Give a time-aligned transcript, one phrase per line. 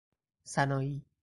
[0.43, 1.01] سنایی